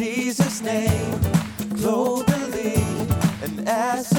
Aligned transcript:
Jesus' 0.00 0.62
name, 0.62 1.14
globally 1.76 2.78
and 3.42 3.68
as 3.68 4.09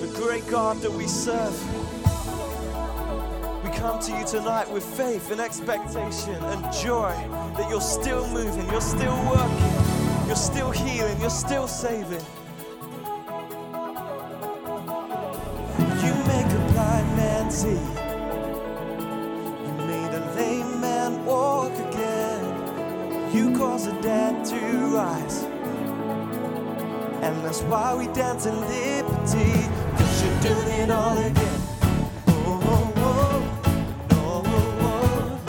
the 0.00 0.06
great 0.14 0.46
God 0.46 0.76
that 0.78 0.92
we 0.92 1.08
serve. 1.08 1.54
We 3.64 3.70
come 3.70 3.98
to 4.00 4.12
you 4.16 4.24
tonight 4.24 4.70
with 4.70 4.84
faith 4.84 5.32
and 5.32 5.40
expectation 5.40 6.36
and 6.36 6.72
joy 6.72 7.12
that 7.56 7.68
you're 7.68 7.80
still 7.80 8.26
moving, 8.28 8.64
you're 8.70 8.80
still 8.80 9.16
working, 9.28 10.26
you're 10.26 10.36
still 10.36 10.70
healing, 10.70 11.20
you're 11.20 11.30
still 11.30 11.66
saving. 11.66 12.24
You 16.04 16.14
make 16.26 16.46
a 16.46 16.68
blind 16.72 17.16
man 17.16 17.50
see. 17.50 17.68
You 19.66 19.72
made 19.86 20.14
a 20.14 20.32
lame 20.36 20.80
man 20.80 21.24
walk 21.24 21.72
again. 21.72 23.34
You 23.34 23.58
cause 23.58 23.88
a 23.88 24.00
dead 24.00 24.44
to 24.46 24.56
rise. 24.94 25.42
And 27.22 27.44
that's 27.44 27.62
why 27.62 27.94
we 27.96 28.06
dance 28.14 28.46
in 28.46 28.60
liberty 28.60 29.77
you're 30.22 30.40
doing 30.40 30.68
it 30.80 30.90
all 30.90 31.18
again. 31.18 31.60
Oh, 32.28 32.60
oh, 32.64 32.92
oh. 32.96 33.42
Oh, 34.10 34.42
oh. 34.46 35.40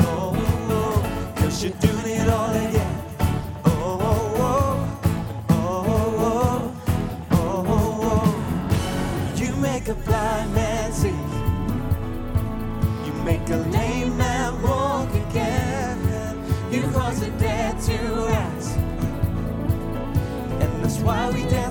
Oh, 0.00 0.36
oh. 0.70 1.60
You're 1.60 1.72
doing 1.80 2.06
it 2.20 2.28
all 2.28 2.50
again. 2.50 2.96
Oh, 3.64 3.98
oh, 4.10 4.36
oh. 4.48 5.00
Oh, 5.50 5.84
oh, 5.88 6.16
oh. 6.18 6.76
Oh, 7.32 7.64
oh, 7.68 8.10
oh. 8.12 9.34
You 9.36 9.54
make 9.56 9.88
a 9.88 9.94
blind 9.94 10.54
man 10.54 10.92
see. 10.92 11.16
You 13.06 13.12
make 13.24 13.48
a 13.50 13.56
lame 13.72 14.16
man 14.18 14.62
walk 14.62 15.10
again. 15.14 15.98
You 16.70 16.82
cause 16.92 17.20
dead 17.38 17.80
to 17.82 17.96
rise. 18.28 18.76
And 20.62 20.84
that's 20.84 20.98
why 20.98 21.30
we 21.30 21.42
dance. 21.48 21.63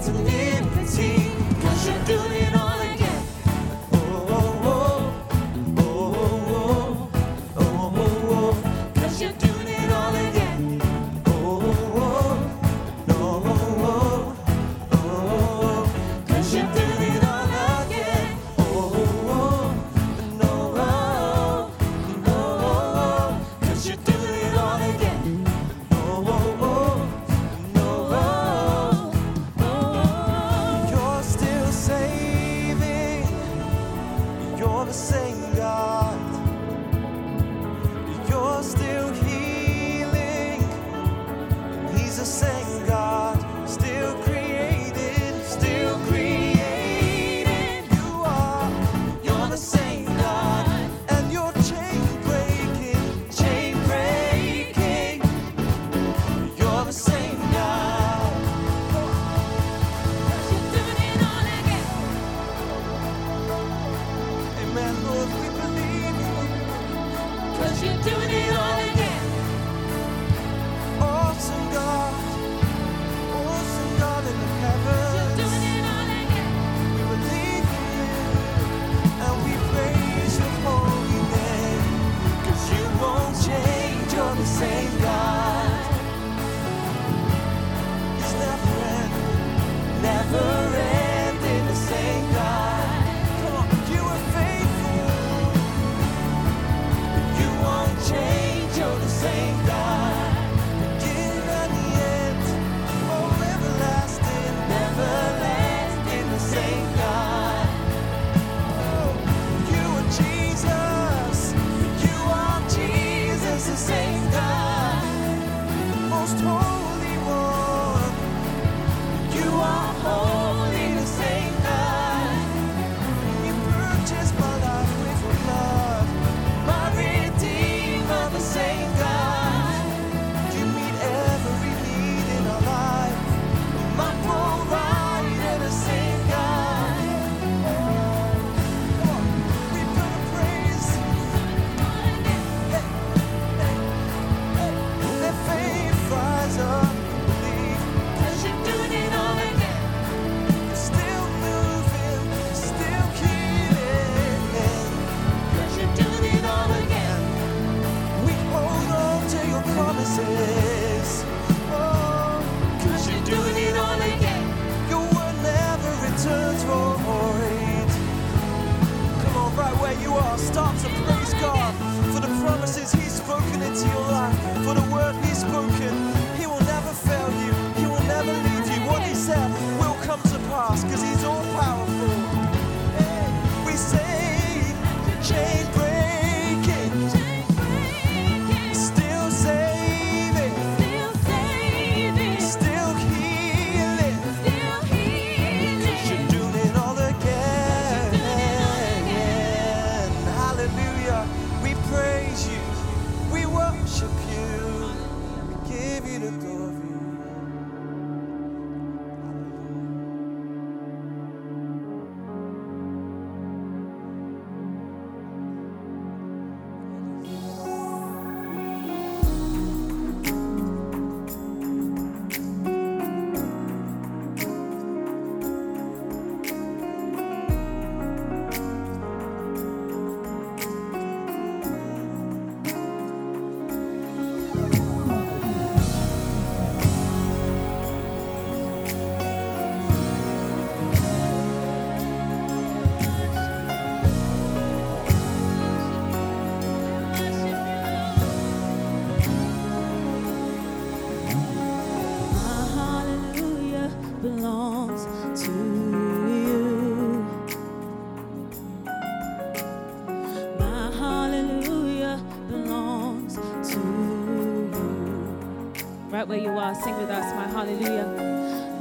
sing 266.84 266.98
with 266.98 267.10
us, 267.10 267.34
My 267.34 267.48
Hallelujah. 267.48 268.08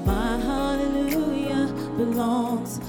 My 0.04 0.37
Hallelujah 0.38 1.66
belongs 1.97 2.80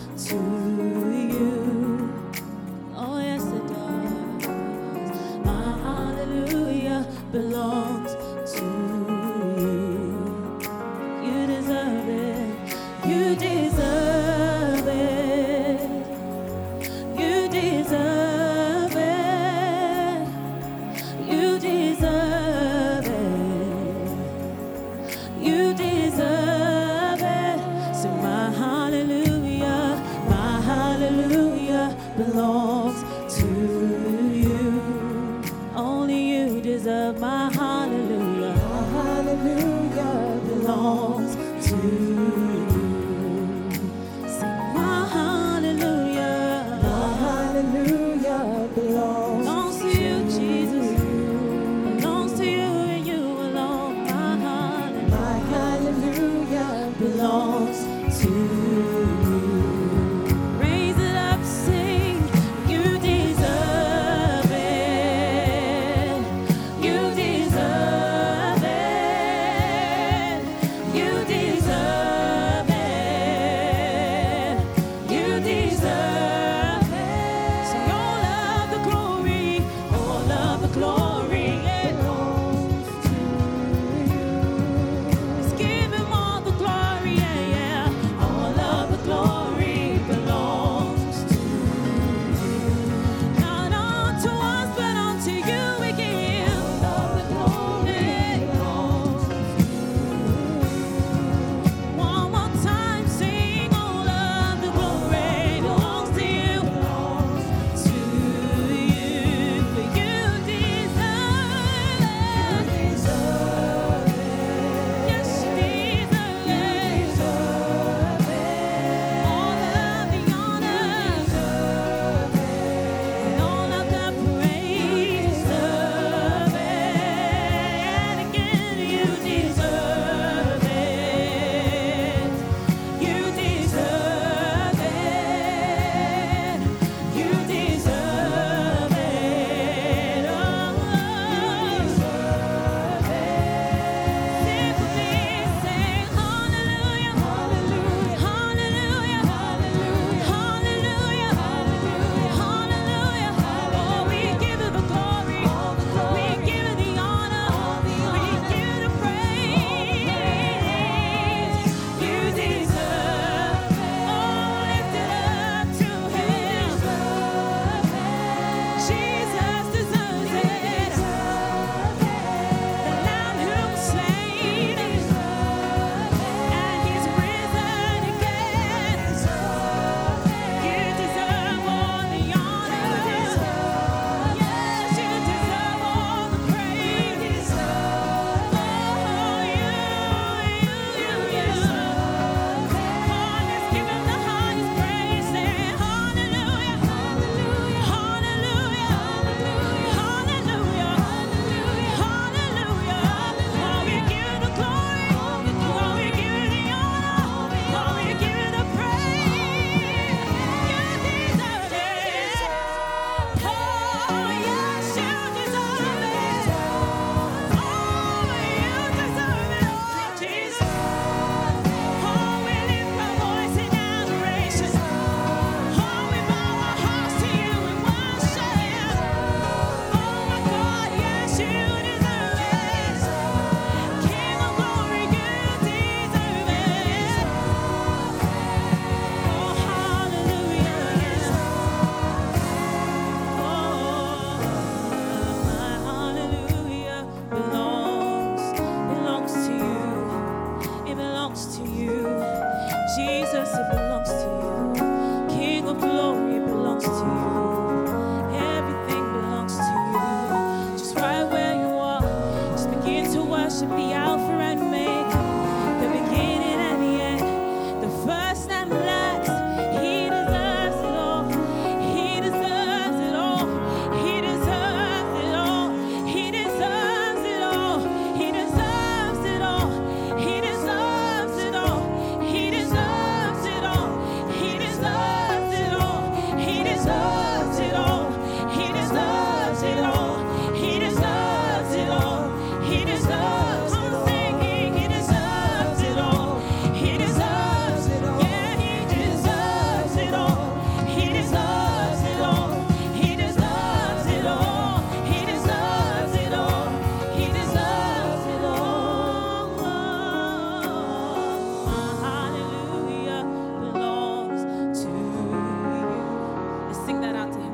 sing 316.73 317.01
that 317.01 317.15
out 317.15 317.31
to 317.31 317.39
him 317.39 317.52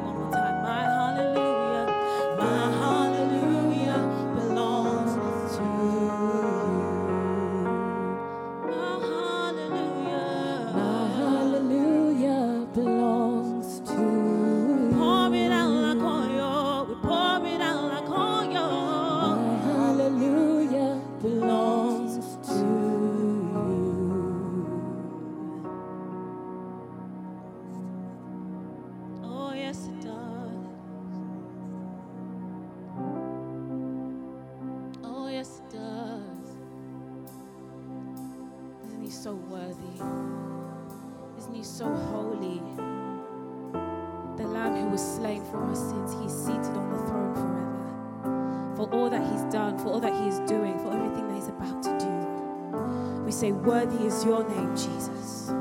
all 49.00 49.10
that 49.10 49.22
He's 49.32 49.44
done, 49.54 49.78
for 49.78 49.88
all 49.88 50.00
that 50.00 50.14
He 50.14 50.28
is 50.28 50.40
doing, 50.50 50.78
for 50.80 50.92
everything 50.94 51.28
that 51.28 51.36
He's 51.36 51.48
about 51.48 51.84
to 51.84 52.00
do. 52.00 53.24
We 53.24 53.32
say, 53.32 53.52
Worthy 53.52 54.06
is 54.06 54.24
your 54.26 54.48
name, 54.48 54.76
Jesus. 54.76 55.52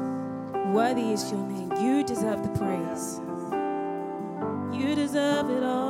Worthy 0.73 1.13
is 1.13 1.31
your 1.31 1.47
name. 1.47 1.73
You 1.83 2.05
deserve 2.05 2.43
the 2.43 2.59
praise. 2.59 3.21
You 4.79 4.95
deserve 4.95 5.51
it 5.51 5.63
all. 5.63 5.88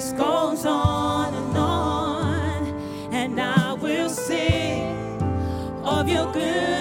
list 0.00 0.16
goes 0.16 0.64
on 0.64 1.34
and 1.34 1.56
on, 1.58 2.64
and 3.12 3.38
I 3.38 3.74
will 3.74 4.08
sing 4.08 5.20
of 5.84 6.08
your 6.08 6.32
good. 6.32 6.79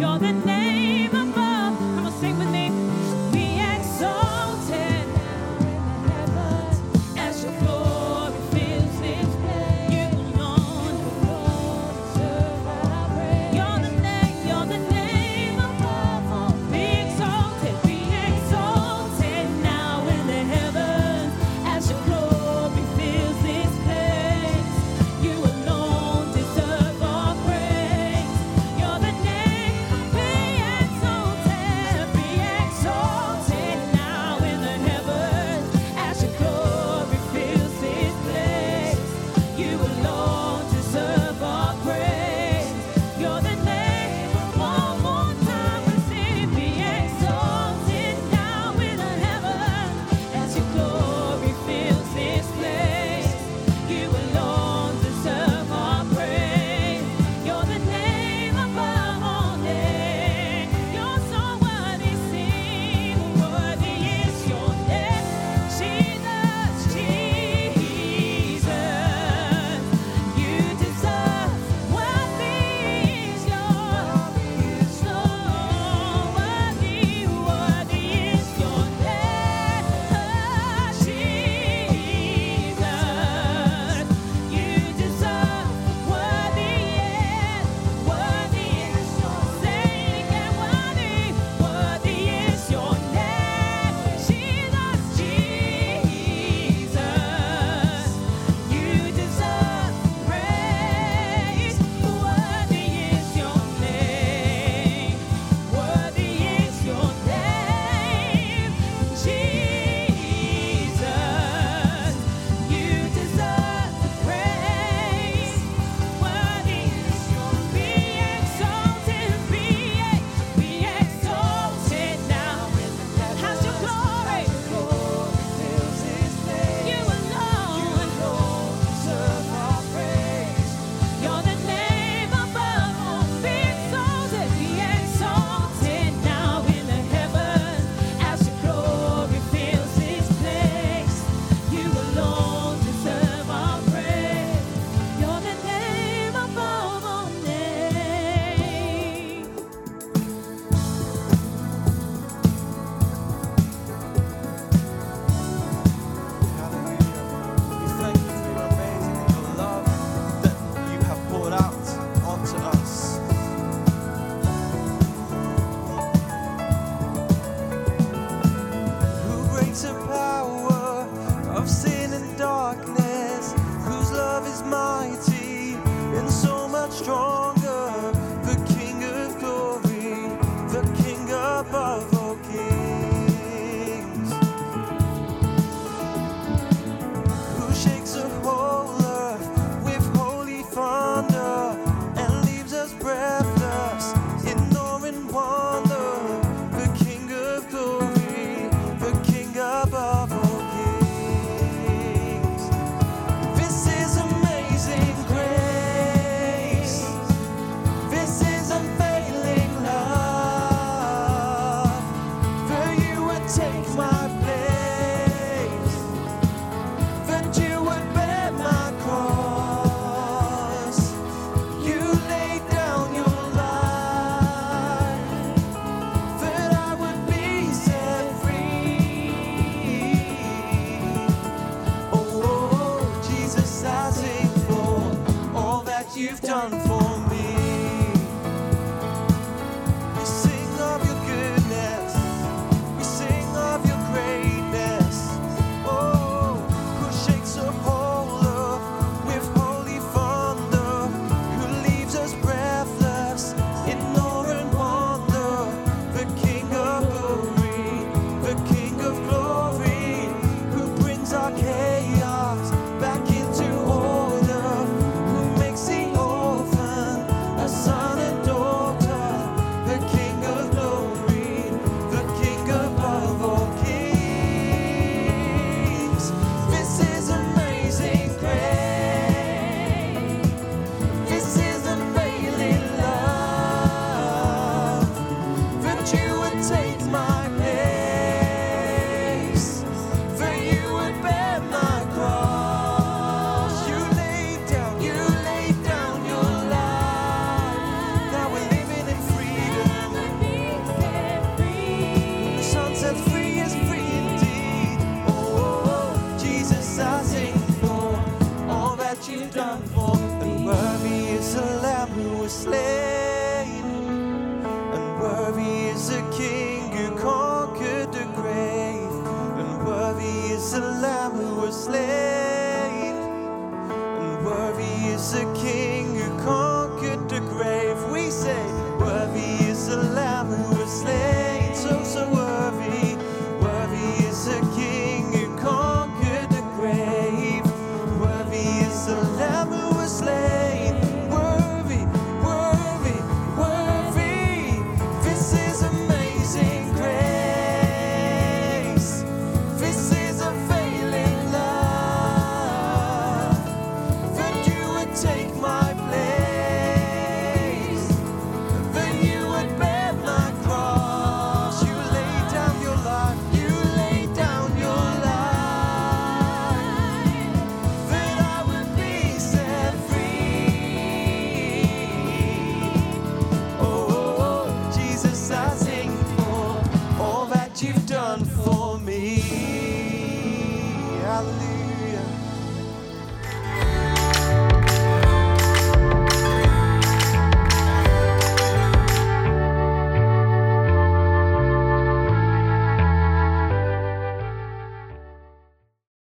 You're 0.00 0.18
the 0.18 0.32
name. 0.32 0.59